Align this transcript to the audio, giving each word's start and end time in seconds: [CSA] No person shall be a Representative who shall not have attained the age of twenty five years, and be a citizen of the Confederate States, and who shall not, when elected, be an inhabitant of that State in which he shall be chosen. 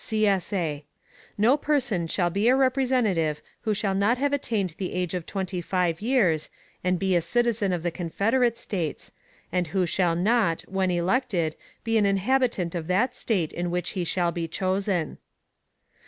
[CSA] 0.03 0.81
No 1.37 1.55
person 1.57 2.07
shall 2.07 2.31
be 2.31 2.47
a 2.47 2.55
Representative 2.55 3.39
who 3.61 3.75
shall 3.75 3.93
not 3.93 4.17
have 4.17 4.33
attained 4.33 4.73
the 4.79 4.93
age 4.93 5.13
of 5.13 5.27
twenty 5.27 5.61
five 5.61 6.01
years, 6.01 6.49
and 6.83 6.97
be 6.97 7.15
a 7.15 7.21
citizen 7.21 7.71
of 7.71 7.83
the 7.83 7.91
Confederate 7.91 8.57
States, 8.57 9.11
and 9.51 9.67
who 9.67 9.85
shall 9.85 10.15
not, 10.15 10.63
when 10.63 10.89
elected, 10.89 11.55
be 11.83 11.99
an 11.99 12.07
inhabitant 12.07 12.73
of 12.73 12.87
that 12.87 13.13
State 13.13 13.53
in 13.53 13.69
which 13.69 13.91
he 13.91 14.03
shall 14.03 14.31
be 14.31 14.47
chosen. 14.47 15.19